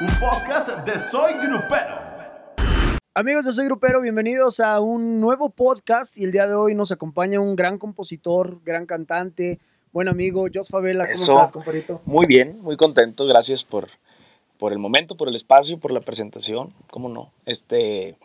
[0.00, 1.96] un podcast de Soy Grupero.
[3.14, 6.92] Amigos de Soy Grupero, bienvenidos a un nuevo podcast y el día de hoy nos
[6.92, 9.58] acompaña un gran compositor, gran cantante,
[9.92, 11.04] buen amigo, Jos Favela.
[11.04, 11.32] ¿Cómo Eso.
[11.36, 12.02] estás, compadrito?
[12.04, 13.24] Muy bien, muy contento.
[13.24, 13.88] Gracias por,
[14.58, 16.74] por el momento, por el espacio, por la presentación.
[16.90, 17.32] ¿Cómo no?
[17.46, 18.18] Este,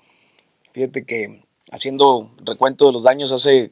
[0.74, 3.72] fíjate que haciendo recuento de los daños hace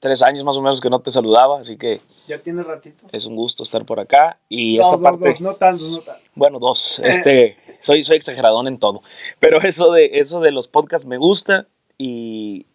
[0.00, 3.06] tres años más o menos que no te saludaba, así que Ya tiene ratito.
[3.12, 4.38] es un gusto estar por acá.
[4.48, 6.28] Y Dos, esta dos, parte, dos, no tantos, no tantos.
[6.34, 7.00] bueno, dos.
[7.04, 9.02] Este, soy, soy exageradón en todo,
[9.38, 11.66] pero eso de, eso de los podcasts me gusta
[11.98, 12.66] y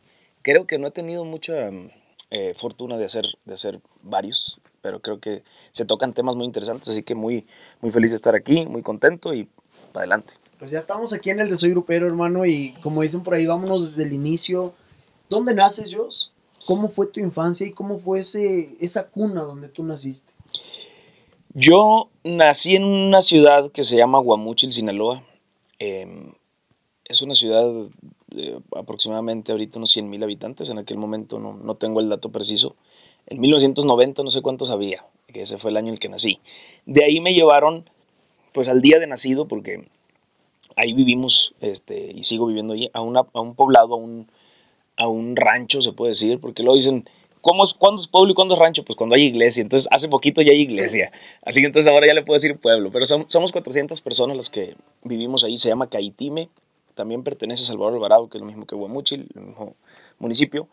[0.43, 1.89] creo que no he tenido mucha mm,
[2.31, 6.89] eh, fortuna de hacer, de hacer varios, pero creo que se tocan temas muy interesantes,
[6.89, 7.45] así que muy,
[7.81, 9.49] muy feliz de estar aquí, muy contento y
[9.91, 10.35] para adelante.
[10.59, 13.45] Pues ya estamos aquí en el de Soy Grupero, hermano, y como dicen por ahí,
[13.45, 14.73] vámonos desde el inicio.
[15.29, 16.31] ¿Dónde naces, Jos?
[16.65, 20.33] ¿Cómo fue tu infancia y cómo fue ese, esa cuna donde tú naciste?
[21.53, 25.23] Yo nací en una ciudad que se llama Guamúchil, Sinaloa.
[25.79, 26.33] Em,
[27.05, 27.71] es una ciudad
[28.27, 30.69] de aproximadamente ahorita unos 100 mil habitantes.
[30.69, 32.75] En aquel momento no, no tengo el dato preciso.
[33.27, 36.39] En 1990 no sé cuántos había, que ese fue el año en el que nací.
[36.85, 37.89] De ahí me llevaron
[38.53, 39.87] pues al día de nacido porque
[40.75, 44.27] ahí vivimos este, y sigo viviendo ahí, a, una, a un poblado, a un,
[44.97, 47.07] a un rancho se puede decir, porque luego dicen,
[47.41, 48.83] ¿cómo es, ¿cuándo es pueblo y cuándo es rancho?
[48.85, 51.11] Pues cuando hay iglesia, entonces hace poquito ya hay iglesia,
[51.43, 54.49] así que entonces ahora ya le puedo decir pueblo, pero som- somos 400 personas las
[54.49, 56.49] que vivimos ahí, se llama Caitime,
[56.95, 59.75] también pertenece a Salvador Alvarado, que es lo mismo que Guamuchil, el mismo
[60.19, 60.67] municipio,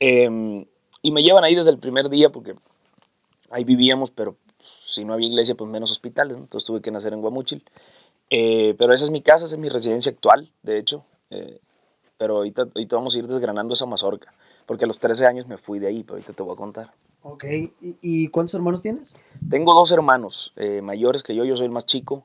[0.00, 0.66] Em,
[1.02, 2.54] y me llevan ahí desde el primer día porque
[3.50, 4.36] ahí vivíamos, pero
[4.86, 7.62] si no había iglesia, pues menos hospitales, entonces tuve que nacer en Guamuchil.
[8.30, 11.04] Eh, pero esa es mi casa, esa es mi residencia actual, de hecho.
[11.30, 11.58] eh,
[12.18, 14.32] pero ahorita, ahorita vamos a ir desgranando esa mazorca,
[14.66, 16.92] porque a los 13 años me fui de ahí, pero ahorita te voy a contar.
[17.22, 19.16] Ok, ¿y, y cuántos hermanos tienes?
[19.48, 22.24] Tengo dos hermanos eh, mayores que yo, yo soy el más chico.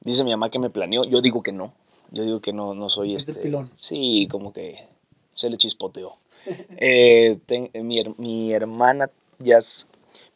[0.00, 1.72] Dice mi mamá que me planeó, yo digo que no.
[2.10, 3.32] Yo digo que no, no soy este.
[3.34, 3.70] pilón.
[3.74, 4.86] Sí, como que
[5.32, 6.16] se le chispoteó.
[6.76, 9.86] Eh, ten- eh, mi, her- mi hermana ya es-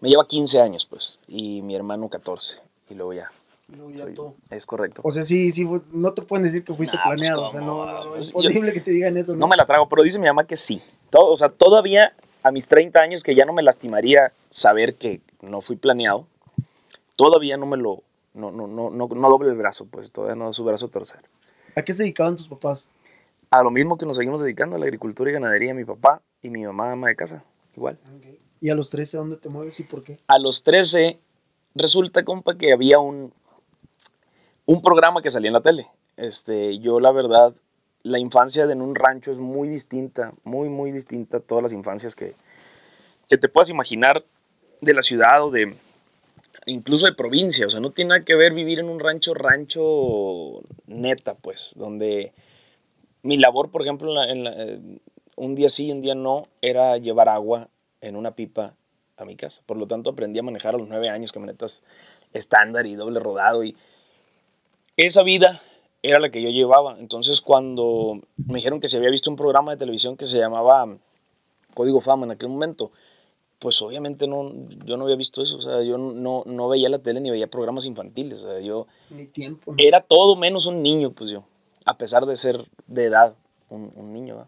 [0.00, 2.60] me lleva 15 años, pues, y mi hermano 14.
[2.88, 3.30] Y luego ya.
[3.76, 4.34] Luego ya soy- todo.
[4.50, 5.02] es correcto.
[5.04, 7.44] O sea, sí, sí, fue- no te pueden decir que fuiste Nah, pues, planeado.
[7.44, 7.84] o sea, ¿cómo?
[7.86, 9.34] no, no, no, es yo- posible que te digan eso.
[9.36, 10.80] No me la trago, pero dice mi mamá que sí.
[11.10, 12.12] Todo, o sea, todavía
[12.42, 16.26] a mis 30 años, que ya no me lastimaría saber que no fui planeado,
[17.16, 18.02] todavía no me lo.
[18.34, 20.90] No, no, no, no, no doble el brazo, pues todavía no da su brazo a
[20.90, 21.20] torcer.
[21.74, 22.88] ¿A qué se dedicaban tus papás?
[23.50, 26.50] A lo mismo que nos seguimos dedicando a la agricultura y ganadería, mi papá y
[26.50, 27.42] mi mamá, ama de casa,
[27.76, 27.98] igual.
[28.60, 30.18] ¿Y a los 13 dónde te mueves y por qué?
[30.28, 31.18] A los 13,
[31.74, 33.32] resulta, compa, que había un,
[34.68, 35.88] un programa que salía en la tele.
[36.18, 37.54] Este, yo, la verdad,
[38.02, 42.14] la infancia en un rancho es muy distinta, muy, muy distinta a todas las infancias
[42.14, 42.34] que,
[43.30, 44.22] que te puedas imaginar
[44.82, 45.74] de la ciudad o de
[46.66, 47.66] incluso de provincia.
[47.66, 52.32] O sea, no tiene nada que ver vivir en un rancho, rancho neta, pues, donde
[53.22, 55.00] mi labor, por ejemplo, en eh,
[55.36, 57.68] un día sí, un día no, era llevar agua
[58.02, 58.74] en una pipa
[59.16, 59.62] a mi casa.
[59.64, 61.82] Por lo tanto, aprendí a manejar a los nueve años camionetas
[62.34, 63.64] estándar y doble rodado.
[63.64, 63.74] Y
[65.06, 65.62] esa vida
[66.02, 66.96] era la que yo llevaba.
[66.98, 70.96] Entonces, cuando me dijeron que se había visto un programa de televisión que se llamaba
[71.74, 72.90] Código Fama en aquel momento,
[73.58, 74.52] pues obviamente no,
[74.84, 75.56] yo no había visto eso.
[75.56, 78.42] O sea, yo no, no veía la tele ni veía programas infantiles.
[78.42, 79.74] O sea, yo Ni tiempo.
[79.76, 81.44] era todo menos un niño, pues yo,
[81.84, 83.34] a pesar de ser de edad
[83.68, 84.46] un, un niño.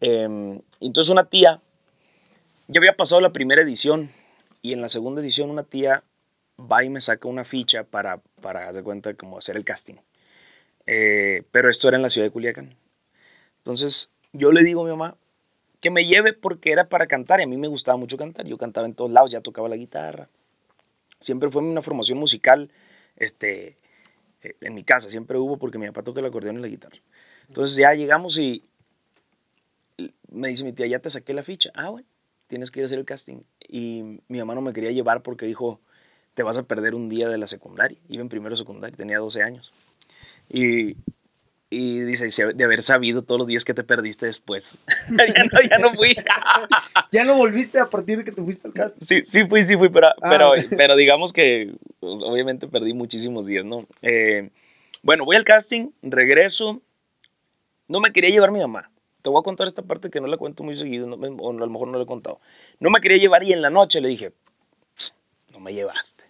[0.00, 1.60] Em, entonces una tía,
[2.68, 4.10] ya había pasado la primera edición
[4.62, 6.02] y en la segunda edición una tía
[6.58, 9.96] va y me saca una ficha para, para hacer cuenta, como hacer el casting.
[10.86, 12.76] Eh, pero esto era en la ciudad de Culiacán.
[13.58, 15.16] Entonces yo le digo a mi mamá
[15.80, 18.46] que me lleve porque era para cantar y a mí me gustaba mucho cantar.
[18.46, 20.28] Yo cantaba en todos lados, ya tocaba la guitarra.
[21.20, 22.70] Siempre fue una formación musical
[23.16, 23.76] este,
[24.42, 26.96] eh, en mi casa, siempre hubo porque mi papá toca el acordeón y la guitarra.
[27.48, 28.64] Entonces ya llegamos y
[30.30, 31.70] me dice mi tía, ya te saqué la ficha.
[31.74, 32.06] Ah, bueno,
[32.46, 33.42] tienes que ir a hacer el casting.
[33.60, 35.80] Y mi mamá no me quería llevar porque dijo,
[36.40, 37.98] te vas a perder un día de la secundaria.
[38.08, 39.74] Iba en primero secundaria, tenía 12 años.
[40.48, 40.96] Y,
[41.68, 44.78] y dice, "Y si de haber sabido todos los días que te perdiste después.
[45.10, 46.16] ya, no, ya no fui.
[47.12, 49.00] ¿Ya no volviste a partir de que te fuiste al casting?
[49.02, 53.46] Sí, sí fui, sí fui, pero, Ah, pero, pero digamos que pues, obviamente perdí muchísimos
[53.46, 53.86] días, ¿no?
[54.00, 54.48] Eh,
[55.02, 56.80] bueno, voy al casting, regreso.
[57.86, 58.90] No me quería llevar mi mamá.
[59.20, 61.50] Te voy a contar esta parte que no la cuento muy seguido, no me- o
[61.50, 62.40] a lo mejor no la he contado.
[62.78, 64.32] No me quería llevar y en la noche le dije,
[65.50, 66.29] no me llevaste.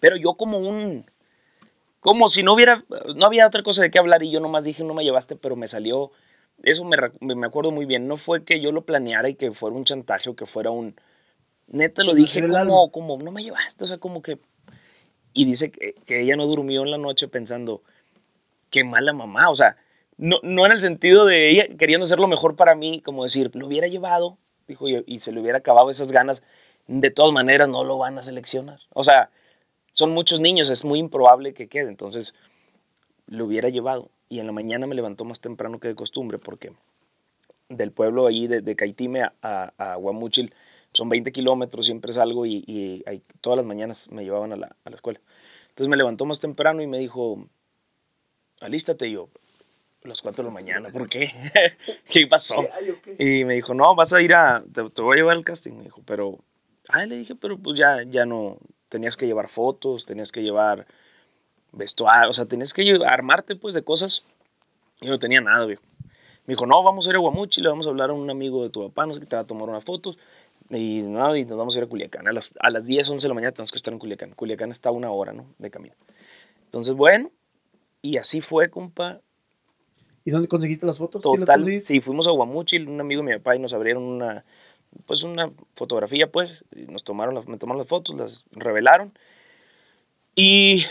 [0.00, 1.04] Pero yo como un,
[2.00, 2.84] como si no hubiera,
[3.16, 5.56] no había otra cosa de qué hablar y yo nomás dije, no me llevaste, pero
[5.56, 6.10] me salió,
[6.62, 9.76] eso me, me acuerdo muy bien, no fue que yo lo planeara y que fuera
[9.76, 10.94] un chantaje o que fuera un,
[11.66, 14.38] neta lo dije como, como, no me llevaste, o sea, como que,
[15.32, 17.82] y dice que, que ella no durmió en la noche pensando,
[18.70, 19.76] qué mala mamá, o sea,
[20.16, 23.50] no, no en el sentido de ella queriendo hacer lo mejor para mí, como decir,
[23.54, 26.42] lo hubiera llevado, dijo, y, y se le hubiera acabado esas ganas,
[26.86, 28.80] de todas maneras no lo van a seleccionar.
[28.94, 29.30] O sea,
[29.98, 32.36] son muchos niños, es muy improbable que quede, entonces
[33.26, 34.12] lo hubiera llevado.
[34.28, 36.70] Y en la mañana me levantó más temprano que de costumbre, porque
[37.68, 40.54] del pueblo ahí de, de Caitime a, a, a Guamúchil
[40.92, 44.76] son 20 kilómetros, siempre salgo y, y ahí, todas las mañanas me llevaban a la,
[44.84, 45.20] a la escuela.
[45.70, 47.48] Entonces me levantó más temprano y me dijo,
[48.60, 49.28] alístate y yo,
[50.04, 51.32] a las 4 de la mañana, ¿por qué?
[52.08, 52.54] ¿Qué pasó?
[53.18, 55.72] Y me dijo, no, vas a ir a, te, te voy a llevar al casting,
[55.72, 56.38] me dijo, pero,
[56.88, 60.86] ah, le dije, pero pues ya, ya no, tenías que llevar fotos, tenías que llevar
[61.72, 64.24] vestuario, o sea, tenías que armarte pues de cosas.
[65.00, 65.82] Y yo no tenía nada, viejo.
[66.46, 68.62] Me dijo, no, vamos a ir a Guamuchi, le vamos a hablar a un amigo
[68.62, 70.18] de tu papá, no sé qué, te va a tomar unas fotos.
[70.70, 72.26] Y, no, y nos vamos a ir a Culiacán.
[72.26, 74.32] A las, a las 10, 11 de la mañana tenemos que estar en Culiacán.
[74.32, 75.46] Culiacán está a una hora, ¿no?
[75.58, 75.94] De camino.
[76.64, 77.30] Entonces, bueno,
[78.02, 79.20] y así fue, compa.
[80.24, 81.22] ¿Y dónde conseguiste las fotos?
[81.22, 84.02] ¿Sí las Total, sí, fuimos a Guamuchil, un amigo de mi papá y nos abrieron
[84.02, 84.44] una,
[85.06, 89.12] pues una fotografía, pues, nos tomaron, las, me tomaron las fotos, las revelaron
[90.34, 90.84] y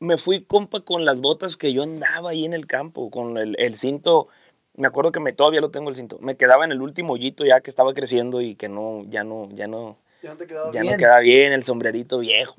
[0.00, 3.56] me fui, compa, con las botas que yo andaba ahí en el campo, con el,
[3.58, 4.28] el cinto,
[4.74, 7.44] me acuerdo que me, todavía lo tengo el cinto, me quedaba en el último hoyito
[7.44, 10.72] ya que estaba creciendo y que no, ya no, ya no, Ya no te quedaba
[10.72, 10.92] ya bien.
[10.92, 12.54] no quedaba bien, el sombrerito viejo.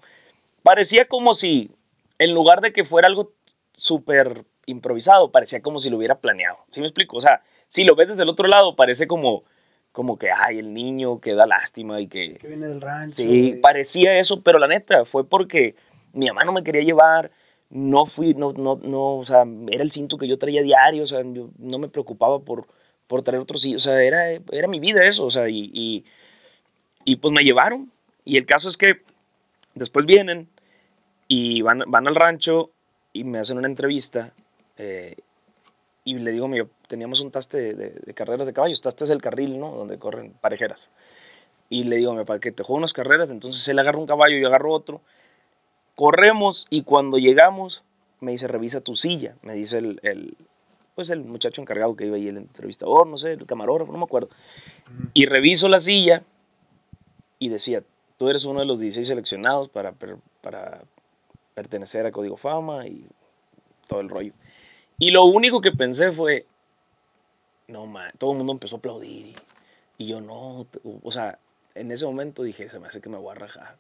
[0.64, 1.72] Parecía como si,
[2.18, 3.32] en lugar de que fuera algo
[3.74, 6.58] súper improvisado, parecía como si lo hubiera planeado.
[6.70, 7.18] ¿Sí me explico?
[7.18, 9.44] O sea, si lo ves desde el otro lado, parece como,
[9.92, 12.36] como que, ay, el niño que da lástima y que...
[12.36, 13.16] Que viene del rancho.
[13.18, 15.76] Sí, de- parecía eso, pero la neta fue porque
[16.14, 17.32] mi mamá no me quería llevar,
[17.70, 21.08] no fui, no, no, no, o sea, era el cinto que yo traía diario, o
[21.08, 22.68] sea, yo no me preocupaba por,
[23.08, 26.06] por traer otro cinto, o sea, era, era mi vida eso, o sea, y, y,
[27.06, 27.92] y pues me llevaron.
[28.26, 29.02] Y el caso es que
[29.74, 30.50] después vienen
[31.28, 32.72] y van, van al rancho
[33.14, 34.34] y me hacen una entrevista
[34.78, 35.16] eh,
[36.12, 39.10] y le digo, mío, teníamos un taste de, de- de carreras de caballos, taste es
[39.12, 39.72] el carril, ¿no?
[39.76, 40.92] Donde corren parejeras.
[41.70, 44.36] Y le digo mi papá que te juego unas carreras, entonces él agarra un caballo
[44.38, 45.02] y yo agarro otro.
[45.96, 47.84] Corremos y cuando llegamos
[48.22, 50.36] me dice, revisa tu silla, me dice el, el,
[50.96, 54.04] pues el muchacho encargado que iba ahí, el entrevistador, no sé, el camarógrafo, no me
[54.06, 54.30] acuerdo.
[55.14, 56.24] Y reviso la silla
[57.38, 57.84] y decía,
[58.18, 59.94] tú eres uno de los 16 seleccionados para,
[60.42, 60.82] para
[61.54, 63.06] pertenecer a Código Fama y
[63.88, 64.34] todo el rollo.
[65.00, 66.46] Y lo único que pensé fue,
[67.68, 69.36] no, man, todo el mundo empezó a aplaudir y,
[70.04, 70.68] y yo no,
[71.04, 71.40] o sea,
[71.76, 73.76] en ese momento dije, se me hace que me voy a rajar.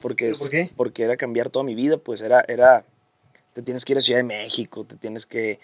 [0.00, 0.70] Porque, ¿Pero es- por qué?
[0.76, 2.84] porque era cambiar toda mi vida, pues era, era,
[3.54, 5.58] te tienes que ir a Ciudad de México, te tienes que,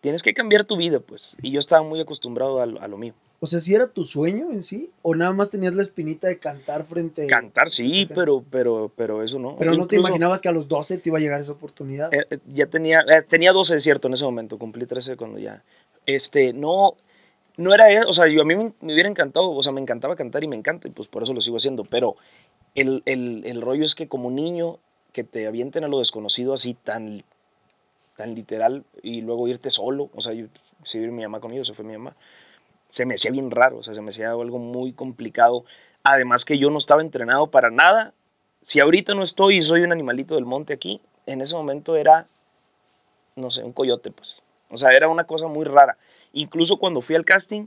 [0.00, 1.36] tienes que cambiar tu vida, pues.
[1.42, 3.14] Y yo estaba muy acostumbrado a, a lo mío.
[3.44, 4.92] O sea, ¿sí era tu sueño en sí?
[5.02, 9.36] ¿O nada más tenías la espinita de cantar frente Cantar sí, pero, pero, pero eso
[9.40, 9.56] no.
[9.56, 12.14] Pero no te imaginabas que a los 12 te iba a llegar esa oportunidad.
[12.14, 15.40] eh, eh, ya tenía, eh, tenía 12, es cierto, en ese momento, cumplí 13 cuando
[15.40, 15.64] ya,
[16.06, 16.94] este, no,
[17.56, 19.80] no era eso, o sea, yo a mí me, me hubiera encantado, o sea, me
[19.80, 22.14] encantaba cantar y me encanta, y pues por eso lo sigo haciendo, pero
[22.76, 24.78] el, el, el rollo es que como niño,
[25.12, 27.24] que te avienten a lo desconocido así tan,
[28.16, 30.46] tan literal, y luego irte solo, o sea, yo,
[30.84, 32.14] si mi mamá conmigo, se fue mi mamá,
[32.92, 35.64] se me hacía bien raro, o sea, se me hacía algo muy complicado,
[36.04, 38.12] además que yo no estaba entrenado para nada,
[38.60, 42.26] si ahorita no estoy y soy un animalito del monte aquí, en ese momento era,
[43.34, 44.42] no sé, un coyote, pues.
[44.70, 45.96] O sea, era una cosa muy rara.
[46.34, 47.66] Incluso cuando fui al casting,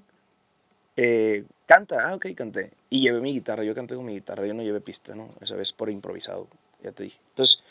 [0.95, 2.71] eh, canta, ah, ok, canté.
[2.91, 5.29] Y llevé mi guitarra, yo canté con mi guitarra, yo no llevé pista, ¿no?
[5.41, 6.47] Esa vez por improvisado,
[6.83, 7.19] ya te dije.
[7.29, 7.63] Entonces,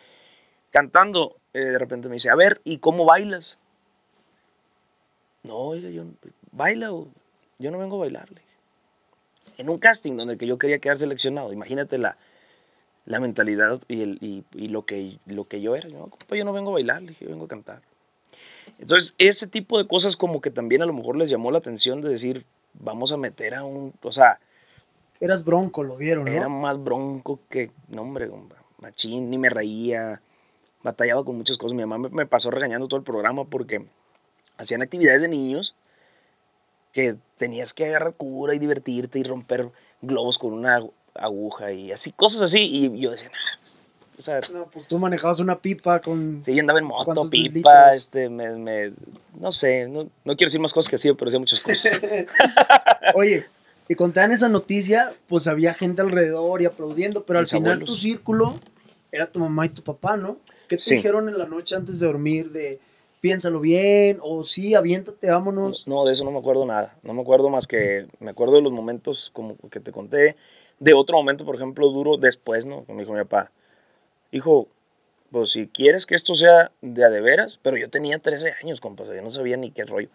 [0.70, 3.58] cantando, eh, de repente me dice, a ver, ¿y cómo bailas?
[5.44, 6.04] No, oiga, yo,
[6.52, 7.08] baila, o-
[7.58, 8.28] yo no vengo a bailar.
[8.30, 8.54] le dije.
[9.58, 12.16] En un casting donde que yo quería quedar seleccionado, imagínate la,
[13.06, 15.88] la mentalidad y, el, y, y lo, que, lo que yo era.
[15.88, 17.82] Yo, no, compa, yo no vengo a bailar, le dije, yo vengo a cantar.
[18.78, 22.00] Entonces, ese tipo de cosas como que también a lo mejor les llamó la atención
[22.00, 24.40] de decir, vamos a meter a un, o sea,
[25.20, 26.32] Eras bronco, lo vieron, ¿no?
[26.32, 30.20] era más bronco que, no hombre, hombre, machín, ni me reía,
[30.82, 31.74] batallaba con muchas cosas.
[31.74, 33.86] Mi mamá me, me pasó regañando todo el programa porque
[34.58, 35.76] hacían actividades de niños
[36.94, 39.68] que tenías que agarrar cura y divertirte y romper
[40.00, 42.60] globos con una agu- aguja y así, cosas así.
[42.60, 43.82] Y yo decía, nah, pues,
[44.16, 46.40] o sea, No, pues tú manejabas una pipa con...
[46.44, 47.50] sí, andaba en moto, ¿Cuántos pipa,
[47.90, 47.96] litros?
[47.96, 48.92] este, me, me-
[49.38, 52.00] no sé, no, no quiero decir más cosas que así, pero hacía muchas cosas.
[53.14, 53.44] Oye,
[53.88, 57.88] y dan esa noticia, pues había gente alrededor y aplaudiendo, pero al final abuelos.
[57.90, 58.58] tu círculo
[59.10, 60.38] era tu mamá y tu papá, ¿no?
[60.68, 60.94] ¿Qué te Sí.
[60.96, 62.78] dijeron en la noche antes de dormir de
[63.24, 65.88] piénsalo bien o sí, aviéntate, vámonos?
[65.88, 66.94] No, de eso no me acuerdo nada.
[67.02, 70.36] No me acuerdo más que me acuerdo de los momentos como que te conté.
[70.78, 72.84] De otro momento, por ejemplo, duro después, ¿no?
[72.86, 73.50] Me dijo mi papá,
[74.30, 74.68] hijo,
[75.30, 78.82] pues si quieres que esto sea de a de veras, pero yo tenía 13 años,
[78.82, 80.10] compa, o sea, yo no sabía ni qué rollo.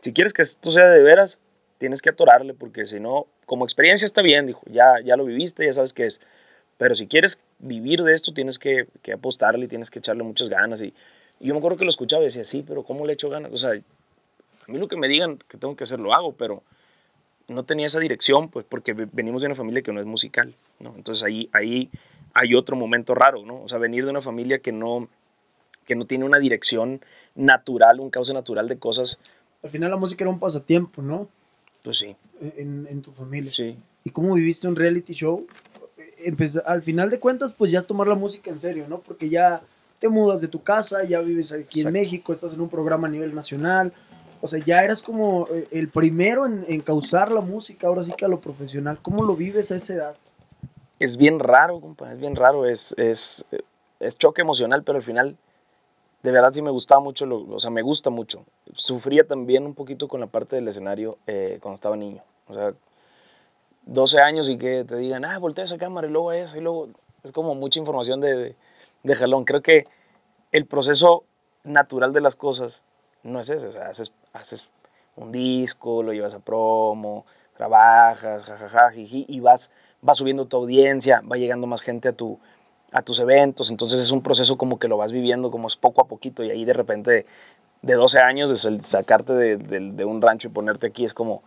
[0.00, 1.40] Si quieres que esto sea de veras,
[1.78, 5.64] tienes que atorarle, porque si no, como experiencia está bien, dijo, ya, ya lo viviste,
[5.64, 6.20] ya sabes qué es.
[6.76, 10.82] Pero si quieres vivir de esto, tienes que, que apostarle, tienes que echarle muchas ganas.
[10.82, 10.92] Y
[11.46, 13.52] yo me acuerdo que lo escuchaba y decía, sí, pero ¿cómo le echo ganas?
[13.52, 16.62] O sea, a mí lo que me digan que tengo que hacer, lo hago, pero
[17.48, 20.94] no tenía esa dirección, pues porque venimos de una familia que no es musical, ¿no?
[20.96, 21.90] Entonces ahí, ahí
[22.34, 23.62] hay otro momento raro, ¿no?
[23.62, 25.08] O sea, venir de una familia que no,
[25.84, 27.00] que no tiene una dirección
[27.34, 29.18] natural, un cauce natural de cosas.
[29.62, 31.28] Al final la música era un pasatiempo, ¿no?
[31.82, 32.16] Pues sí.
[32.40, 33.50] En, en tu familia.
[33.50, 33.76] Sí.
[34.04, 35.46] ¿Y cómo viviste un reality show?
[36.18, 39.00] Empezar, al final de cuentas, pues ya es tomar la música en serio, ¿no?
[39.00, 39.62] Porque ya
[40.02, 41.88] te mudas de tu casa, ya vives aquí Exacto.
[41.88, 43.92] en México, estás en un programa a nivel nacional.
[44.40, 48.12] O sea, ya eras como eh, el primero en, en causar la música, ahora sí
[48.16, 48.98] que a lo profesional.
[49.00, 50.16] ¿Cómo lo vives a esa edad?
[50.98, 53.44] Es bien raro, compa, es bien raro, es, es,
[54.00, 55.36] es choque emocional, pero al final,
[56.24, 58.44] de verdad sí me gustaba mucho, lo- o sea, me gusta mucho.
[58.74, 62.22] Sufría también un poquito con la parte del escenario eh, cuando estaba niño.
[62.48, 62.74] O sea,
[63.86, 66.88] 12 años y que te digan, ah, voltea esa cámara y luego esa y luego...
[67.22, 68.56] Es como mucha información de, de,
[69.02, 69.44] de jalón.
[69.44, 69.84] Creo que
[70.52, 71.24] el proceso
[71.64, 72.84] natural de las cosas
[73.22, 73.68] no es ese.
[73.68, 74.68] O sea, haces, haces
[75.16, 81.36] un disco, lo llevas a promo, trabajas, jajaja, y vas, vas subiendo tu audiencia, va
[81.36, 82.38] llegando más gente a, tu,
[82.92, 83.70] a tus eventos.
[83.70, 86.50] Entonces es un proceso como que lo vas viviendo como es poco a poquito y
[86.50, 87.26] ahí de repente
[87.82, 91.42] de 12 años, de sacarte de, de- de un rancho y ponerte aquí es como,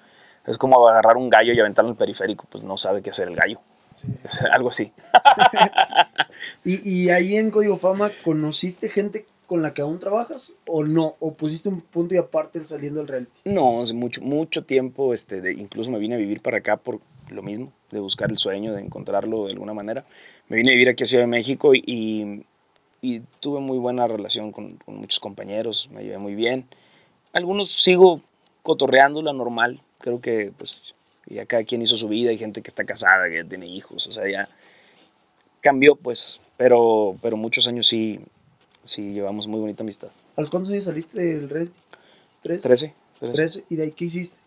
[0.46, 3.28] es como agarrar un gallo y aventarlo en el periférico, pues no sabe qué hacer
[3.30, 3.60] el gallo.
[4.52, 4.92] Algo así.
[6.64, 11.16] ¿Y, y ahí en Código Fama conociste gente con la que aún trabajas o no?
[11.20, 13.40] ¿O pusiste un punto y aparte en saliendo del reality?
[13.46, 17.00] No, mucho, mucho tiempo, este, de, incluso me vine a vivir para acá por
[17.30, 20.06] lo mismo, de buscar el sueño, de encontrarlo de alguna manera.
[20.48, 22.46] Me vine a vivir aquí a Ciudad de México y, y,
[23.02, 26.66] y tuve muy buena relación con, con muchos compañeros, me llevé muy bien.
[27.34, 28.22] Algunos sigo
[28.64, 30.95] cotorreando la normal, creo que pues
[31.28, 34.12] ya cada quien hizo su vida, hay gente que está casada, que tiene hijos, o
[34.12, 34.48] sea, ya
[35.62, 38.20] cambió pues, pero, pero muchos años sí,
[38.84, 40.10] sí llevamos muy bonita amistad.
[40.36, 41.74] ¿A los cuántos años saliste del reality?
[42.42, 42.62] ¿Tres?
[42.62, 42.94] Trece.
[43.20, 43.34] trece.
[43.36, 43.64] Trece.
[43.70, 44.38] ¿Y de ahí qué hiciste?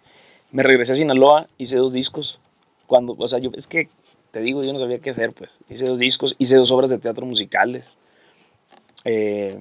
[0.50, 2.38] me regresé a Sinaloa, hice dos discos.
[2.86, 3.90] Cuando, o sea, yo, es que
[4.30, 5.58] te digo, yo no sabía qué hacer, pues.
[5.68, 7.92] Hice dos discos, hice dos obras de teatro musicales.
[9.04, 9.58] Eh,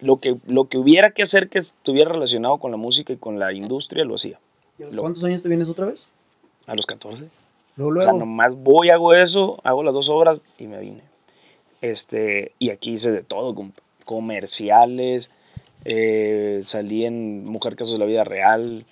[0.00, 3.40] lo, que, lo que hubiera que hacer que estuviera relacionado con la música y con
[3.40, 4.38] la industria, lo hacía.
[4.78, 6.08] ¿Y a los Lo- cuántos años te vienes otra vez?
[6.68, 7.24] A los 14.
[7.76, 8.10] Luego, O luego.
[8.10, 11.02] sea, nomás voy, hago eso, hago las dos obras y me vine.
[11.80, 13.72] Este, y aquí hice de todo, com-
[14.04, 15.30] comerciales,
[15.84, 18.84] eh, salí en Mujer Casos de la Vida Real,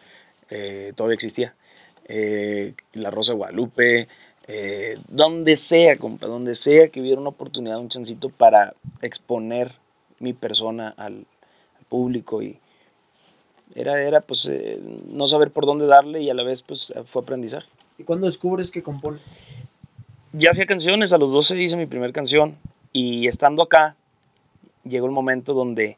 [0.51, 1.55] eh, todavía existía,
[2.09, 4.09] eh, La Rosa de Guadalupe,
[4.49, 9.73] eh, donde sea, compa, donde sea que hubiera una oportunidad, un chancito para exponer
[10.21, 11.27] mi persona al,
[11.79, 12.59] al público y
[13.75, 17.23] era, era pues eh, no saber por dónde darle y a la vez pues fue
[17.23, 17.69] aprendizaje
[17.99, 19.35] ¿Y cuándo descubres que compones?
[20.33, 22.57] ya hacía canciones, a los 12 hice mi primera canción
[22.93, 23.97] y estando acá
[24.85, 25.97] llegó el momento donde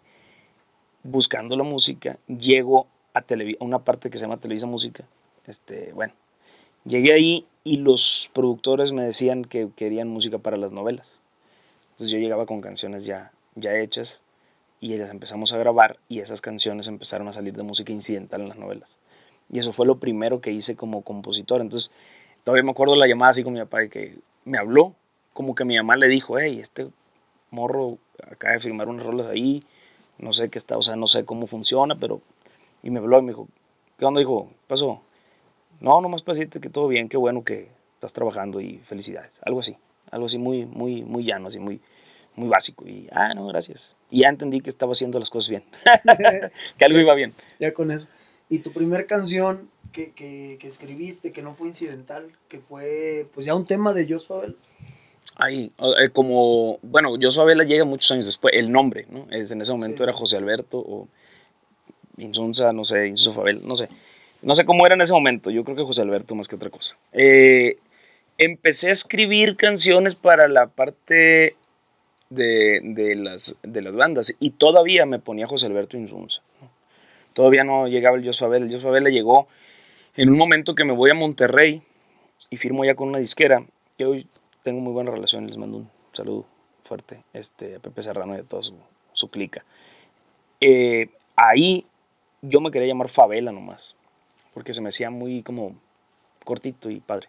[1.03, 3.25] buscando la música llego a, a
[3.65, 5.05] una parte que se llama Televisa Música.
[5.47, 6.13] Este, bueno,
[6.85, 11.11] llegué ahí y los productores me decían que querían música para las novelas.
[11.91, 14.21] Entonces yo llegaba con canciones ya, ya hechas
[14.81, 18.49] y las empezamos a grabar y esas canciones empezaron a salir de música incidental en
[18.49, 18.97] las novelas.
[19.51, 21.61] Y eso fue lo primero que hice como compositor.
[21.61, 21.93] Entonces
[22.45, 24.95] todavía me acuerdo la llamada así con mi papá que me habló,
[25.33, 26.89] como que mi mamá le dijo, hey, este
[27.51, 27.99] morro
[28.31, 29.63] acaba de firmar unas rolas ahí,
[30.19, 32.21] no sé qué está, o sea, no sé cómo funciona, pero...
[32.83, 33.49] Y me habló y me dijo,
[33.99, 34.21] ¿qué onda?
[34.21, 35.03] Dijo, ¿qué pasó?
[35.81, 39.41] No, nomás para decirte que todo bien, qué bueno que estás trabajando y felicidades.
[39.45, 39.77] Algo así,
[40.11, 41.81] algo así muy, muy, muy llano, así muy,
[42.37, 42.87] muy básico.
[42.87, 43.95] Y, ah, no, gracias.
[44.11, 45.65] Y ya entendí que estaba haciendo las cosas bien,
[46.79, 47.35] que algo iba bien.
[47.59, 48.09] Ya con eso.
[48.49, 53.45] ¿Y tu primer canción que, que, que escribiste, que no fue incidental, que fue pues
[53.45, 54.57] ya un tema de Jos Fabel?
[55.37, 55.71] Ahí,
[56.01, 59.27] eh, como, bueno, yo Vela llega muchos años después, el nombre, ¿no?
[59.31, 60.03] Es, en ese momento Sí.
[60.05, 61.09] era José Alberto o
[62.17, 63.89] Insunza, no sé, Insunza Fabel, no sé.
[64.43, 66.71] No sé cómo era en ese momento, yo creo que José Alberto más que otra
[66.71, 66.97] cosa.
[67.13, 67.79] Eh,
[68.39, 71.57] empecé a escribir canciones para la parte
[72.31, 76.43] de, de las, de las bandas y todavía me ponía José Alberto Insunza.
[77.33, 79.49] Todavía no llegaba el Jos Fabel, el Jos Fabel llegó
[80.17, 81.83] en un momento que me voy a Monterrey
[82.51, 83.65] y firmo ya con una disquera,
[83.97, 84.27] que hoy
[84.63, 86.47] tengo muy buena relación, les mando un saludo
[86.85, 88.75] fuerte este, a Pepe Serrano y a toda su,
[89.13, 89.65] su clica.
[90.61, 91.87] Eh, ahí
[92.43, 93.95] yo me quería llamar Favela nomás,
[94.55, 95.77] porque se me hacía muy como
[96.45, 97.29] cortito y padre.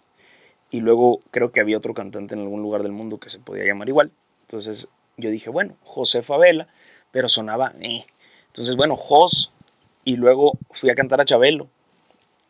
[0.72, 3.66] Y luego creo que había otro cantante en algún lugar del mundo que se podía
[3.66, 4.12] llamar igual.
[4.50, 6.68] Entonces Yo dije, bueno, José Favela,
[7.12, 8.06] pero sonaba, eh.
[8.48, 9.52] Entonces, bueno, Jos,
[10.06, 11.68] y luego fui a cantar a Chabelo.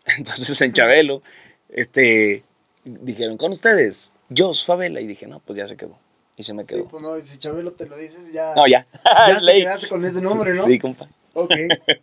[0.17, 1.21] Entonces en Chabelo,
[1.67, 2.43] este,
[2.85, 5.97] dijeron, con ustedes, Jos Favela, y dije, no, pues ya se quedó.
[6.37, 6.87] Y se me Sí, quedó.
[6.87, 8.85] pues no, y si Chabelo te lo dices, ya, No, ya.
[9.27, 10.63] ya te quedaste con ese nombre, ¿no?
[10.63, 11.07] Sí, compa.
[11.33, 11.51] Ok.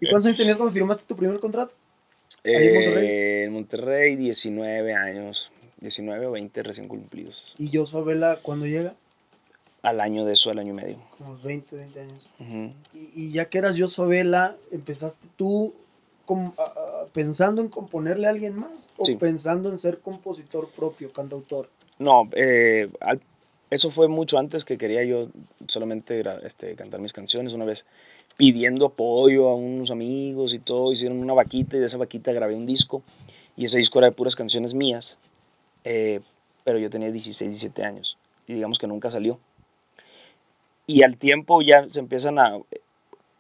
[0.01, 1.75] ¿Y cuántos años tenías cuando firmaste tu primer contrato?
[2.45, 3.07] ¿Ahí en Monterrey?
[3.09, 5.53] Eh, en Monterrey, 19 años.
[5.79, 7.55] 19 o 20 recién cumplidos.
[7.59, 8.95] ¿Y Jos Favela cuando llega?
[9.87, 10.99] Al año de eso, al año y medio.
[11.17, 12.29] Como los 20, 20 años.
[12.41, 12.73] Ujú.
[12.93, 15.75] Y, y ya que eras Jos Favela, ¿empezaste tú
[16.29, 18.89] a- a- pensando en componerle a alguien más?
[18.97, 19.15] ¿O Sí.
[19.15, 21.71] pensando en ser compositor propio, cantautor?
[22.01, 23.21] No, eh, al-
[23.71, 25.29] eso fue mucho antes que quería yo
[25.69, 27.53] solamente este, cantar mis canciones.
[27.53, 27.87] Una vez
[28.37, 32.57] pidiendo apoyo a unos amigos y todo, hicieron una vaquita y de esa vaquita grabé
[32.57, 33.03] un disco.
[33.57, 35.17] Y ese disco era de puras canciones mías,
[35.85, 36.21] eh,
[36.65, 39.39] pero yo tenía 16, 17 años y digamos que nunca salió.
[40.87, 42.59] Y al tiempo ya se empiezan a...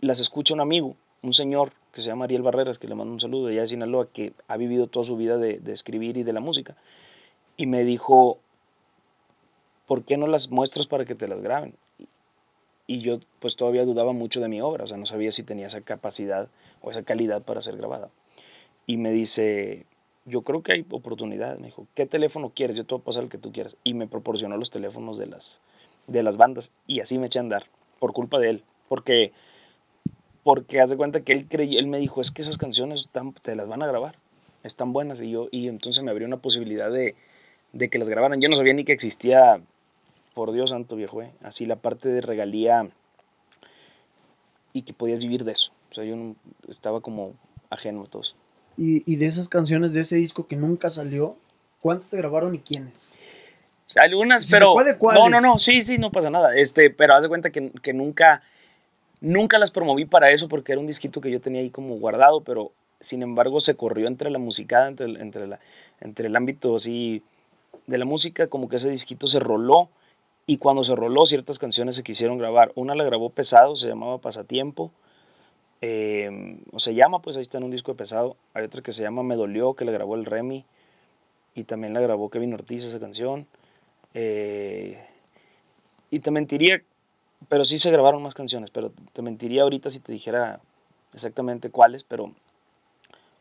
[0.00, 3.21] Las escucha un amigo, un señor que se llama Ariel Barreras, que le mando un
[3.21, 6.23] saludo, de allá de Sinaloa, que ha vivido toda su vida de, de escribir y
[6.23, 6.76] de la música.
[7.57, 8.38] Y me dijo,
[9.87, 11.75] ¿por qué no las muestras para que te las graben?
[12.87, 15.67] Y yo pues todavía dudaba mucho de mi obra, o sea, no sabía si tenía
[15.67, 16.49] esa capacidad
[16.83, 18.11] o esa calidad para ser grabada.
[18.87, 19.87] Y me dice,
[20.26, 21.59] yo creo que hay oportunidad.
[21.59, 22.76] Me dijo, ¿qué teléfono quieres?
[22.76, 23.76] Yo te voy a pasar el que tú quieras.
[23.83, 25.61] Y me proporcionó los teléfonos de las,
[26.07, 26.73] de las bandas.
[26.87, 27.67] Y así me eché a andar,
[27.99, 28.65] por culpa de él.
[28.89, 29.33] Porque,
[30.43, 33.33] porque haz de cuenta que él, creyó, él me dijo, es que esas canciones están-
[33.33, 34.17] te las van a grabar.
[34.63, 35.21] Están buenas.
[35.21, 37.15] Y, yo, y entonces me abrió una posibilidad de,
[37.73, 38.41] de que las grabaran.
[38.41, 39.61] Yo no sabía ni que existía,
[40.35, 42.89] por Dios santo viejo, eh, así la parte de regalía
[44.73, 45.73] y que podías vivir de eso.
[45.91, 46.35] O sea, yo
[46.69, 47.33] estaba como
[47.71, 48.23] ajeno a todo.
[48.77, 51.37] Y, y de esas canciones de ese disco que nunca salió,
[51.81, 53.07] ¿cuántas te grabaron y quiénes?
[54.00, 54.75] Algunas, Si se pero.
[54.75, 55.23] puede, ¿cuáles?
[55.25, 56.55] no, no, no, sí, sí, no pasa nada.
[56.57, 58.43] Este, pero haz de cuenta que, que nunca,
[59.21, 62.41] nunca las promoví para eso porque era un disquito que yo tenía ahí como guardado,
[62.43, 65.61] pero sin embargo se corrió entre la musicada, entre, el- entre, la,
[66.01, 67.23] entre el ámbito así
[67.87, 69.88] de la música, como que ese disquito se roló
[70.47, 72.73] y cuando se roló ciertas canciones se quisieron grabar.
[72.75, 74.90] Una la grabó Pesado, se llamaba Pasatiempo,
[75.81, 78.37] eh, o se llama, pues ahí está en un disco de Pesado.
[78.55, 80.64] Hay otra que se llama Me Dolió, que la grabó el Remy
[81.55, 83.47] y también la grabó Kevin Ortiz esa canción.
[84.18, 84.98] Eh,
[86.11, 86.83] y te mentiría,
[87.50, 90.59] pero sí se grabaron más canciones, pero te mentiría ahorita si te dijera
[91.12, 92.33] exactamente cuáles, pero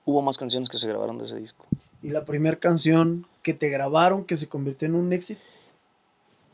[0.04, 1.66] hubo más canciones que se grabaron de ese disco.
[2.04, 5.40] Y la primera canción que te grabaron que se convirtió en un éxito.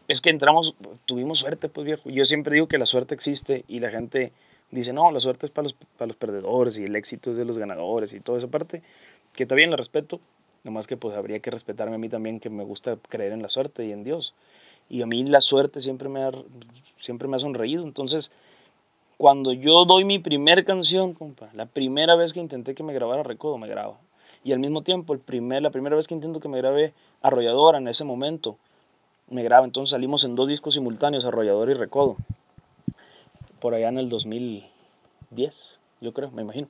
[0.08, 2.08] Es que entramos, tuvimos suerte, pues viejo.
[2.12, 4.34] Yo siempre digo que la suerte existe y la gente
[4.70, 7.46] dice, no, la suerte es para los, para los perdedores y el éxito es de
[7.46, 8.84] los ganadores y toda esa parte,
[9.34, 10.20] que está bien, la respeto,
[10.64, 13.50] nomás que pues habría que respetarme a mí también, que me gusta creer en la
[13.50, 14.34] suerte y en Dios.
[14.90, 16.32] Y a mí la suerte siempre me ha,
[17.00, 17.84] siempre me ha sonreído.
[17.84, 18.32] Entonces,
[19.18, 23.24] cuando yo doy mi primer canción, compa, la primera vez que intenté que me grabara
[23.24, 23.98] Recodo, me graba.
[24.44, 27.78] Y al mismo tiempo, el primer, la primera vez que intento que me grabe Arrolladora
[27.78, 28.58] en ese momento,
[29.30, 29.66] me graba.
[29.66, 32.18] Entonces salimos en dos discos simultáneos, Arrollador y Recodo.
[33.60, 36.68] Por allá en el 2010, yo creo, me imagino.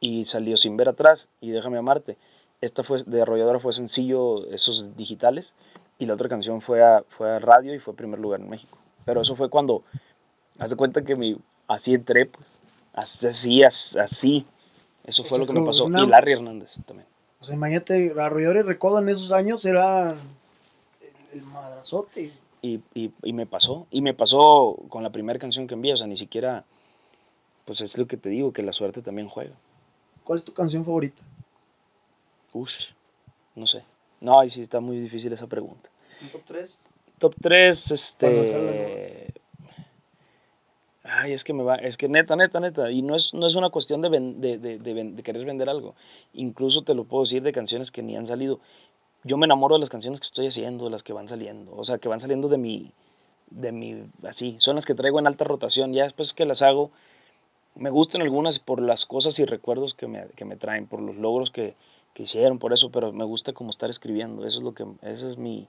[0.00, 2.16] Y salió Sin Ver Atrás y Déjame Amarte.
[2.62, 5.54] Esta fue de Arrolladora fue sencillo, esos digitales.
[5.98, 8.78] Y la otra canción fue a, fue a radio y fue primer lugar en México.
[9.04, 9.82] Pero eso fue cuando,
[10.58, 12.46] hace cuenta que mi, así entré, pues.
[12.94, 13.62] Así, así,
[14.00, 14.46] así.
[15.04, 15.84] Eso fue sea, lo que me pasó.
[15.86, 17.06] una- Y Larry Hernández también.
[17.40, 22.30] O sea, imagínate, Arrollador y Recodo en esos años era el, el madrazote.
[22.60, 23.86] Y, y, y me pasó.
[23.90, 25.94] Y me pasó con la primera canción que envié.
[25.94, 26.64] O sea, ni siquiera.
[27.64, 29.54] Pues es lo que te digo, que la suerte también juega.
[30.22, 31.22] ¿Cuál es tu canción favorita?
[32.52, 32.92] Ush,
[33.54, 33.84] no sé.
[34.20, 35.90] No, ahí sí está muy difícil esa pregunta.
[36.20, 36.80] ¿Un top 3?
[37.18, 39.40] Top 3, Para no dejarla, este.
[41.04, 41.76] Ay, es que me va.
[41.76, 42.90] Es que neta, neta, neta.
[42.90, 45.94] Y no es, no es una cuestión de, ven- de, de- de querer vender algo.
[46.32, 48.60] Incluso te lo puedo decir de canciones que ni han salido.
[49.24, 51.74] Yo me enamoro de las canciones que estoy haciendo, de las que van saliendo.
[51.76, 52.92] O sea, que van saliendo de mi.
[53.50, 54.04] De mi.
[54.22, 54.54] Así.
[54.58, 55.92] Son las que traigo en alta rotación.
[55.92, 56.90] Ya después que las hago.
[57.74, 61.16] Me gustan algunas por las cosas y recuerdos que me, que me traen, por los
[61.16, 61.74] logros que,
[62.14, 64.46] que hicieron, por eso, pero me gusta como estar escribiendo.
[64.46, 64.86] Eso es lo que.
[65.02, 65.68] Eso es mi.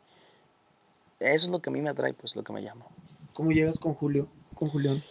[1.19, 2.85] Eso es lo que a mí me atrae, pues lo que me llama.
[3.33, 4.27] ¿Cómo llegas con Julio?
[4.55, 5.01] Con Julián.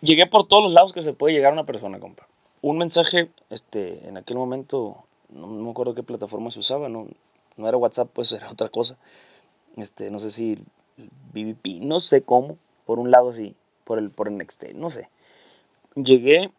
[0.00, 2.26] Llegué por todos los lados que se puede llegar a una persona, compa.
[2.60, 7.06] Un mensaje, este, en aquel momento, no, no me acuerdo qué plataforma se usaba, no,
[7.56, 8.96] no era WhatsApp, pues era otra cosa.
[9.76, 10.58] Este, no sé si
[11.32, 15.08] BBP, no sé cómo, por un lado así, por el, por el Nextel, no sé.
[15.94, 16.50] Llegué,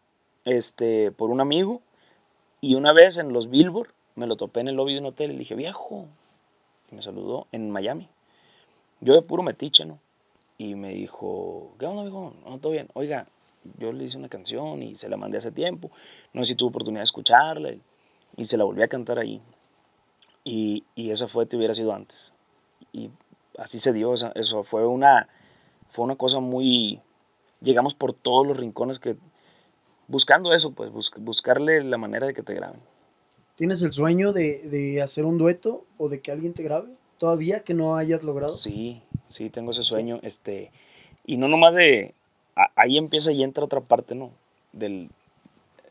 [0.44, 1.82] este, por un amigo,
[2.68, 5.30] y una vez en los Billboard, me lo topé en el lobby de un hotel
[5.30, 6.06] y le dije, viejo,
[6.90, 8.08] y me saludó en Miami.
[9.00, 9.98] Yo de puro metiche, ¿no?
[10.58, 12.34] y me dijo, ¿qué onda, amigo?
[12.44, 12.88] No, todo bien.
[12.94, 13.26] Oiga,
[13.78, 15.90] yo le hice una canción y se la mandé hace tiempo.
[16.32, 17.70] No sé si tuvo oportunidad de escucharla
[18.36, 19.40] y se la volví a cantar ahí.
[20.44, 22.32] Y, y esa fue, te hubiera sido antes.
[22.92, 23.10] Y
[23.58, 25.28] así se dio, eso fue una,
[25.90, 27.00] fue una cosa muy,
[27.60, 29.16] llegamos por todos los rincones que,
[30.08, 32.80] buscando eso, pues, buscarle la manera de que te graben.
[33.56, 36.88] ¿Tienes el sueño de, de, hacer un dueto o de que alguien te grabe
[37.18, 38.54] todavía que no hayas logrado?
[38.54, 40.72] Sí, sí, tengo ese sueño, este,
[41.24, 42.14] y no nomás de,
[42.74, 44.32] ahí empieza y entra otra parte, ¿no?
[44.72, 45.08] Del,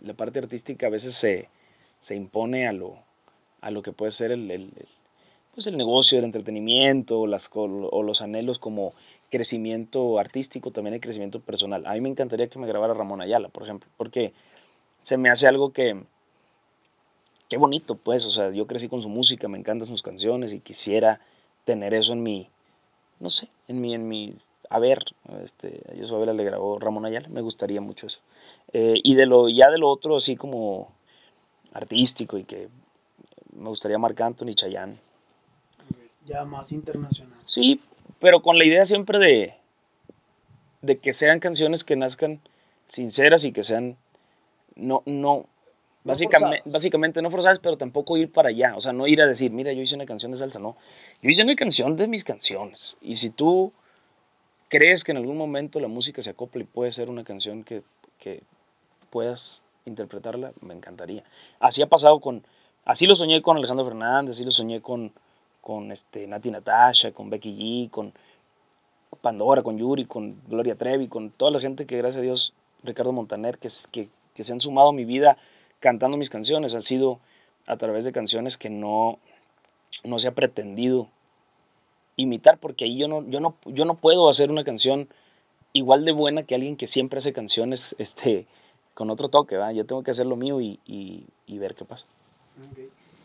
[0.01, 1.47] la parte artística a veces se,
[1.99, 2.97] se impone a lo,
[3.61, 4.71] a lo que puede ser el, el,
[5.53, 8.93] pues el negocio del entretenimiento o, las, o los anhelos como
[9.33, 11.87] crecimiento artístico, también el crecimiento personal.
[11.87, 14.31] A mí me encantaría que me grabara Ramón Ayala, por ejemplo, porque
[15.01, 16.03] se me hace algo que,
[17.49, 20.59] qué bonito, pues, o sea, yo crecí con su música, me encantan sus canciones y
[20.59, 21.19] quisiera
[21.65, 22.47] tener eso en mi,
[23.19, 24.35] no sé, en mi, en mi,
[24.69, 24.99] a ver,
[25.43, 28.19] este, a Yosua le grabó Ramón Ayala, me gustaría mucho eso.
[28.71, 30.91] Eh, y de lo, ya de lo otro, así como
[31.73, 32.69] artístico y que
[33.51, 34.99] me gustaría Marc Anthony Chayanne.
[36.23, 37.39] Ya más internacional.
[37.41, 37.81] Sí,
[38.23, 39.53] pero con la idea siempre de,
[40.81, 42.39] de que sean canciones que nazcan
[42.87, 43.97] sinceras y que sean
[44.75, 45.45] no, no,
[46.05, 48.77] básicamente, básicamente no forzadas, pero tampoco ir para allá.
[48.77, 50.77] O sea, no ir a decir, mira, yo hice una canción de salsa, no.
[51.21, 52.97] Yo hice una canción de mis canciones.
[53.01, 53.73] Y si tú
[54.69, 57.83] crees que en algún momento la música se acopla y puede ser una canción que,
[58.19, 58.41] que
[59.09, 61.25] puedas interpretarla, me encantaría.
[61.59, 62.45] Así ha pasado con
[62.85, 65.13] Así lo soñé con Alejandro Fernández, así lo soñé con,
[65.63, 68.11] con este, Nati Natasha, con Becky G, con
[69.21, 73.13] Pandora, con Yuri, con Gloria Trevi, con toda la gente que, gracias a Dios, Ricardo
[73.13, 75.37] Montaner, que, que, que se han sumado a mi vida
[75.79, 76.75] cantando mis canciones.
[76.75, 77.19] Han sido
[77.65, 79.19] a través de canciones que no,
[80.03, 81.07] no se ha pretendido
[82.17, 85.07] imitar, porque ahí yo no, yo, no, yo no puedo hacer una canción
[85.71, 88.47] igual de buena que alguien que siempre hace canciones este,
[88.95, 89.55] con otro toque.
[89.55, 89.71] ¿va?
[89.71, 92.05] Yo tengo que hacer lo mío y, y ver qué pasa.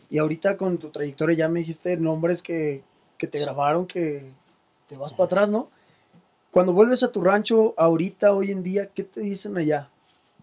[0.09, 2.83] Y ahorita con tu trayectoria ya me dijiste nombres que,
[3.17, 4.23] que te grabaron, que
[4.87, 5.69] te vas para atrás, ¿no?
[6.51, 9.89] Cuando vuelves a tu rancho, ahorita, hoy en día, ¿qué te dicen allá?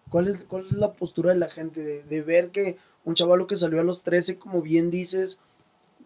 [0.09, 1.83] ¿Cuál es, cuál es la postura de la gente?
[1.83, 5.37] De, de ver que un chavalo que salió a los 13, como bien dices,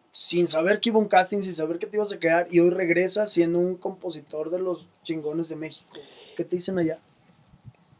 [0.09, 2.71] sin saber que iba un casting, sin saber que te ibas a quedar, y hoy
[2.71, 5.91] regresa siendo un compositor de los chingones de México.
[6.35, 6.99] ¿Qué te dicen allá?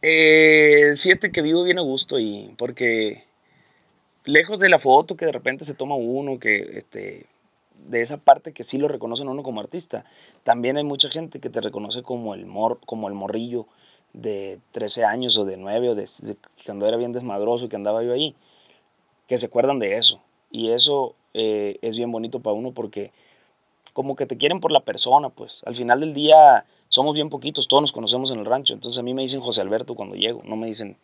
[0.02, 3.24] Eh, fíjate que vivo bien a gusto y porque
[4.26, 7.26] lejos de la foto que de repente se toma uno, que este,
[7.88, 10.06] de esa parte que sí lo reconocen uno como artista,
[10.44, 13.68] también hay mucha gente que te reconoce como el, mor, como el morrillo
[14.14, 16.06] de 13 años o de 9 o de,
[16.66, 18.36] cuando era bien desmadroso y que andaba yo ahí,
[19.28, 20.22] que se acuerdan de eso.
[20.52, 23.12] Y eso eh, es bien bonito para uno porque
[23.94, 27.68] como que te quieren por la persona, pues al final del día somos bien poquitos,
[27.68, 30.42] todos nos conocemos en el rancho, entonces a mí me dicen José Alberto cuando llego,
[30.44, 30.98] no me dicen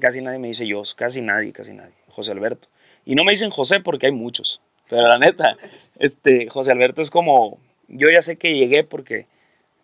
[0.00, 1.94] Casi nadie me dice yo, casi nadie, casi nadie.
[2.20, 2.68] José Alberto.
[3.04, 4.60] Y no me dicen José porque hay muchos.
[4.88, 5.56] Pero la neta,
[5.98, 9.26] este, José Alberto es como, yo ya sé que llegué porque,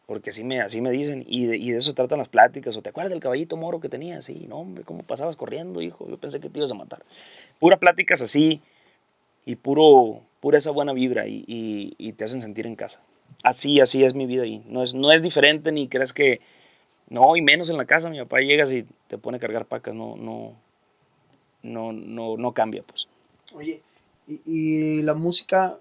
[0.07, 2.77] porque así, me, así me dicen y de, y de eso tratan las pláticas.
[2.77, 4.21] ¿O te acuerdas del caballito moro que tenía?
[4.23, 6.09] Sí, no, hombre, ¿cómo pasabas corriendo, hijo?
[6.09, 7.03] Yo pensé que te ibas a matar.
[7.59, 8.61] Pura pláticas así
[9.45, 13.03] y puro, pura esa buena vibra y, y, y te hacen sentir en casa.
[13.43, 14.63] Así, así es mi vida ahí.
[14.67, 16.41] No es, no es diferente ni crees que
[17.09, 19.95] no, y menos en la casa, mi papá llegas y te pone a cargar pacas,
[19.95, 20.55] no, no,
[21.67, 23.07] no, no, no cambia, pues.
[23.55, 23.83] Oye,
[24.27, 25.79] y, la música,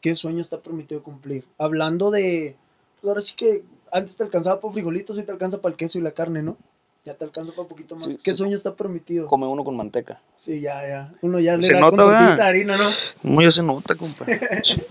[0.00, 1.44] ¿qué sueño está permitido cumplir?
[1.58, 2.56] Hablando de,
[3.00, 5.98] pues ahora sí que antes te alcanzaba para frijolitos, hoy te alcanza para el queso
[5.98, 6.56] y la carne, ¿no?
[7.04, 8.16] Ya te alcanza para un poquito más.
[8.16, 9.26] ¿Qué sueño está permitido?
[9.26, 10.22] Come uno con manteca.
[10.36, 11.14] Sí, ya, ya.
[11.20, 12.84] Uno ya le da nota, con tortita harina, ¿no?
[13.22, 14.24] Muy se nota, compa.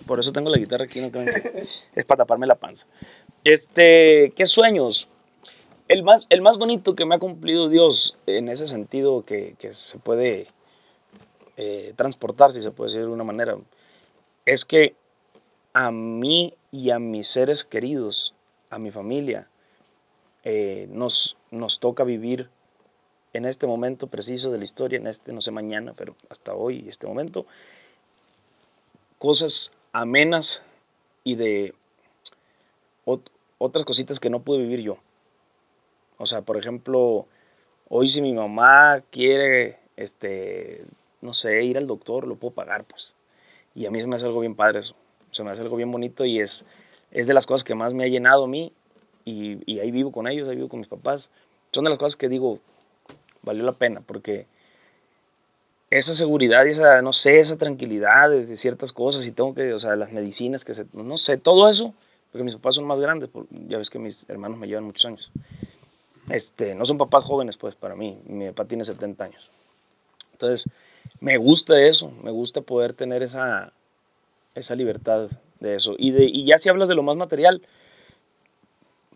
[0.05, 1.09] Por eso tengo la guitarra aquí, no
[1.95, 2.85] Es para taparme la panza.
[3.43, 5.07] Este, ¿qué sueños?
[5.93, 9.99] El más, el más bonito que me ha cumplido Dios en ese sentido que, se
[9.99, 10.47] puede
[11.55, 13.55] eh, transportar, si se puede decir de alguna manera,
[14.45, 14.95] es que
[15.73, 18.33] a mí y a mis seres queridos,
[18.71, 19.47] a mi familia,
[20.43, 22.49] eh, nos, nos toca vivir
[23.33, 26.85] en este momento preciso de la historia, en este, no sé mañana, pero hasta hoy,
[26.89, 27.45] este momento,
[29.19, 30.63] cosas amenas
[31.23, 31.75] y de
[33.59, 34.97] otras cositas que no pude vivir yo.
[36.17, 37.27] O sea, por ejemplo,
[37.89, 40.85] hoy si mi mamá quiere, este,
[41.21, 43.15] no sé, ir al doctor, lo puedo pagar, pues.
[43.75, 44.95] Y a mí se me hace algo bien padre eso.
[45.31, 46.65] Se me hace algo bien bonito y es,
[47.11, 48.71] es de las cosas que más me ha llenado a mí.
[49.25, 51.29] Y, ahí vivo con ellos, ahí vivo con mis papás.
[51.71, 52.59] Son de las cosas que digo,
[53.41, 54.45] valió la pena, porque
[55.89, 59.79] esa seguridad y esa, no sé, esa tranquilidad de, ciertas cosas y tengo que, o
[59.79, 61.93] sea, las medicinas que se, no sé, todo eso
[62.33, 63.29] porque mis papás son más grandes,
[63.67, 65.31] ya ves que mis hermanos me llevan muchos años.
[66.29, 68.19] Este, no son papás jóvenes, pues, para mí.
[68.25, 69.51] Mi papá tiene 70 años.
[70.33, 70.69] Entonces,
[71.19, 73.73] me gusta eso, me gusta poder tener esa,
[74.55, 75.95] esa libertad de eso.
[75.97, 77.61] Y, de, y ya si hablas de lo más material,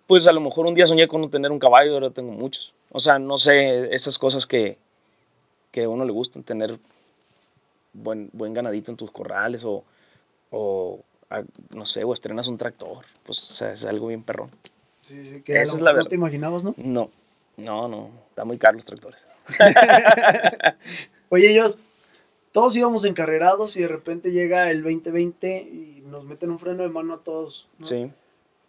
[0.06, 2.74] pues a lo mejor un día soñé con tener un caballo, ahora tengo muchos.
[2.91, 4.78] O sea, no sé, esas cosas que,
[5.72, 6.80] que a uno le gustan, tener
[7.93, 9.84] buen, buen ganadito en tus corrales o,
[10.52, 11.02] o
[11.72, 14.50] no sé, o estrenas un tractor, pues o sea, es algo bien perrón.
[15.08, 16.04] Sí, sí, que Esa es la verdad.
[16.04, 16.76] No te imaginabas, ¿no?
[16.76, 17.10] No,
[17.56, 19.26] no, no, está muy caro los tractores.
[21.30, 21.78] Oye, ellos,
[22.52, 26.89] todos íbamos encarrerados y de repente llega el 2020 y nos meten un freno de
[26.89, 27.70] mano a todos.
[27.82, 28.12] Sí.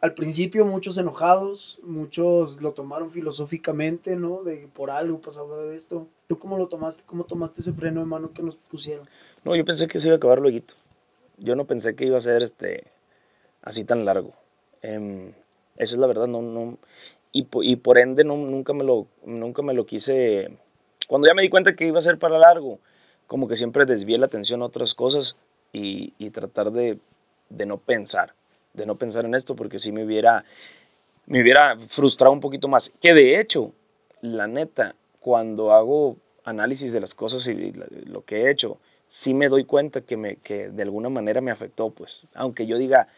[0.01, 4.45] Al principio muchos enojados, muchos lo tomaron filosóficamente, ¿no?
[4.45, 6.07] De por algo pasaba esto.
[6.29, 7.03] ¿Tú cómo lo tomaste?
[7.05, 9.09] ¿Cómo tomaste ese freno de mano que nos pusieron?
[9.43, 10.65] No, yo pensé que se iba a acabar luego.
[11.39, 12.85] Yo no pensé que iba a ser este
[13.61, 14.35] así tan largo.
[14.83, 15.33] Em,
[15.79, 16.77] esa es la verdad, no, no,
[17.33, 20.51] y, y por ende nunca, me lo, nunca me lo quise.
[21.07, 22.79] Cuando ya me di cuenta que iba a ser para largo,
[23.27, 25.37] como que siempre desvié la atención a otras cosas
[25.73, 26.99] y, y tratar de,
[27.49, 28.35] de no pensar
[28.79, 30.45] de no pensar en esto porque si me hubiera,
[31.27, 32.95] me hubiera frustrado un poquito más.
[33.01, 33.73] Que de hecho,
[34.23, 37.73] la neta, cuando hago análisis de las cosas y
[38.07, 41.51] lo que he hecho, sí me doy cuenta que, me, que de alguna manera me
[41.51, 43.09] afectó, pues, aunque yo diga,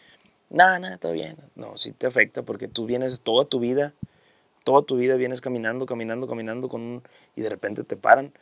[0.50, 1.36] nada, nada, está bien.
[1.54, 3.94] No, sí te afecta porque tú vienes toda tu vida,
[4.64, 7.02] toda tu vida vienes caminando, caminando, caminando con
[7.34, 8.32] y de repente te paran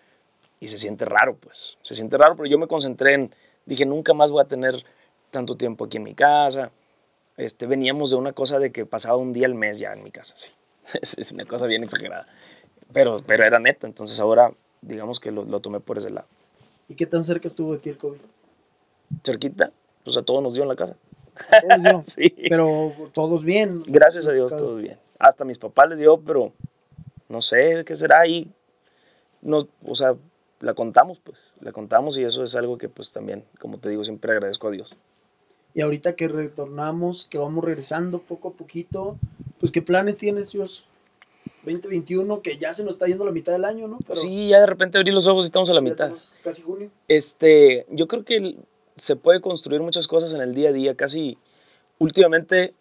[0.61, 4.13] y se siente raro, pues, se siente raro, pero yo me concentré en, dije, nunca
[4.15, 4.85] más voy a tener
[5.31, 6.73] tanto tiempo aquí en mi casa,
[7.37, 10.11] este, veníamos de una cosa de que pasaba un día al mes ya en mi
[10.11, 10.53] casa, sí.
[11.01, 12.27] Es una cosa bien exagerada.
[12.93, 16.27] Pero, pero era neta, entonces ahora digamos que lo, lo tomé por ese lado.
[16.89, 18.19] ¿Y qué tan cerca estuvo de ti el COVID?
[19.23, 19.71] Cerquita,
[20.05, 20.97] pues a todos nos dio en la casa.
[21.39, 22.35] Todos dio, sí.
[22.49, 23.83] Pero todos bien.
[23.87, 24.99] Gracias a Dios, todos bien.
[25.19, 26.53] Hasta mis papás les dio, pero
[27.29, 28.51] no sé qué será ahí.
[29.43, 30.15] No, o sea,
[30.61, 34.05] la contamos, pues, la contamos y eso es algo que pues también, como te digo,
[34.05, 34.97] siempre agradezco a Dios.
[35.75, 39.17] Y ahorita que retornamos, que vamos regresando poco a poquito,
[39.61, 40.87] pues ¿qué planes tienes, Dios?
[41.65, 43.99] 2021, que ya se nos está yendo la mitad del año, ¿no?
[44.13, 46.13] sí, ya de repente abrí los ojos y estamos a la mitad.
[46.43, 46.91] Casi junio.
[47.07, 48.57] Este, yo creo que
[48.99, 50.95] se puede construir muchas cosas en el día a día.
[50.95, 51.39] Casi
[51.99, 52.75] últimamente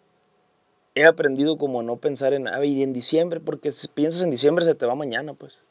[0.94, 4.64] he aprendido como no pensar en, ah, y en diciembre, porque si piensas en diciembre
[4.64, 5.62] se te va mañana, pues.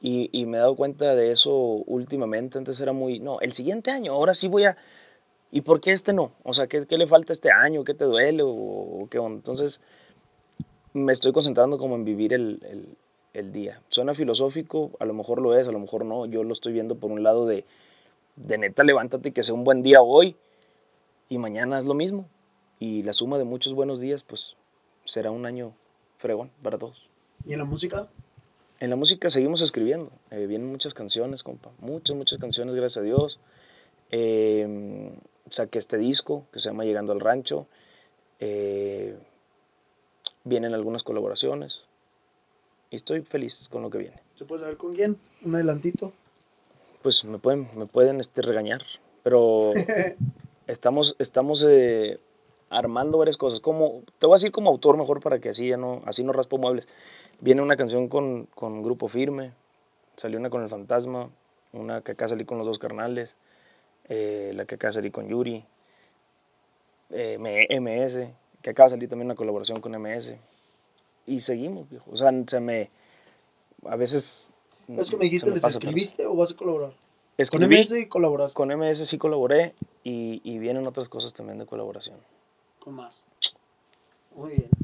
[0.00, 2.58] Y, y me he dado cuenta de eso últimamente.
[2.58, 4.76] Antes era muy, no, el siguiente año, ahora sí voy a
[5.54, 6.32] ¿Y por qué este no?
[6.44, 7.84] O sea, ¿qué, qué le falta este año?
[7.84, 8.42] ¿Qué te duele?
[8.44, 9.82] ¿O, qué Entonces,
[10.94, 12.96] me estoy concentrando como en vivir el, el,
[13.34, 13.82] el, día.
[13.88, 16.24] Suena filosófico, a lo mejor lo es, a lo mejor no.
[16.24, 17.66] Yo lo estoy viendo por un lado de,
[18.36, 20.36] de neta, levántate y que sea un buen día hoy
[21.28, 22.28] y mañana es lo mismo.
[22.78, 24.56] Y la suma de muchos buenos días, pues
[25.04, 25.72] será un año
[26.18, 27.08] fregón para todos.
[27.46, 28.08] ¿Y en la música?
[28.80, 30.10] En la música seguimos escribiendo.
[30.30, 31.70] Eh, vienen muchas canciones, compa.
[31.78, 33.38] Muchas, muchas canciones, gracias a Dios.
[34.10, 35.12] Eh,
[35.48, 37.66] saqué este disco que se llama Llegando al Rancho.
[38.40, 39.16] Eh,
[40.44, 41.84] vienen algunas colaboraciones
[42.90, 44.20] y estoy feliz con lo que viene.
[44.34, 45.16] ¿Se puede saber con quién?
[45.44, 46.12] ¿Un adelantito?
[47.02, 48.82] Pues me pueden, me pueden este, regañar,
[49.22, 49.72] pero
[50.66, 52.20] estamos, estamos eh,
[52.70, 53.60] armando varias cosas.
[53.60, 56.32] Como, te voy a decir como autor mejor para que así, ya no, así no
[56.32, 56.86] raspo muebles.
[57.40, 59.52] Viene una canción con, con Grupo Firme,
[60.16, 61.30] salió una con El Fantasma,
[61.72, 63.34] una que acá salí con los dos carnales.
[64.08, 65.64] Eh, la que acaba de salir con Yuri,
[67.10, 68.28] eh, MS,
[68.60, 70.36] que acaba de salir también una colaboración con MS.
[71.26, 72.10] Y seguimos, viejo.
[72.10, 72.90] O sea, se me.
[73.86, 74.51] A veces.
[74.98, 76.92] ¿Es que me dijiste, les escribiste o vas a colaborar?
[77.50, 78.56] con MS colaboraste.
[78.56, 79.74] Con MS sí colaboré
[80.04, 82.16] y, y, vienen otras cosas también de colaboración.
[82.78, 83.24] Con más.
[84.36, 84.68] Muy bien.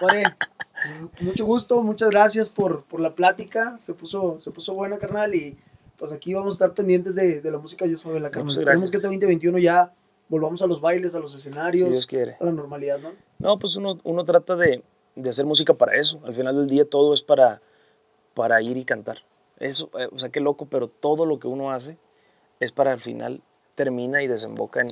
[0.00, 3.78] Pues, mucho gusto, muchas gracias por, por, la plática.
[3.78, 5.56] Se puso, se puso buena, carnal, y
[5.96, 8.52] pues aquí vamos a estar pendientes de, de la música Yo Soy la carne.
[8.52, 9.92] Esperemos que este 2021 ya
[10.28, 12.06] volvamos a los bailes, a los escenarios,
[12.40, 13.12] a la normalidad, ¿no?
[13.38, 14.82] No, pues uno, uno trata de,
[15.14, 16.20] de, hacer música para eso.
[16.24, 17.62] Al final del día todo es para,
[18.34, 19.18] para ir y cantar.
[19.58, 21.96] Eso, eh, o sea, qué loco, pero todo lo que uno hace
[22.60, 23.42] es para al final
[23.74, 24.88] termina y desemboca en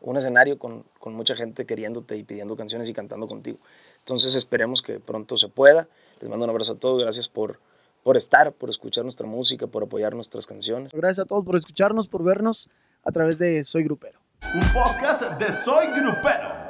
[0.00, 3.58] un escenario con, con mucha gente queriéndote y pidiendo canciones y cantando contigo.
[3.98, 5.88] Entonces esperemos que pronto se pueda.
[6.20, 7.00] Les mando un abrazo a todos.
[7.00, 7.58] Gracias por
[8.02, 10.92] por estar, por escuchar nuestra música, por apoyar nuestras canciones.
[10.92, 12.68] Gracias a todos por escucharnos, por vernos
[13.04, 14.20] a través de Soy Grupero.
[14.54, 16.61] Un podcast de Soy Grupero.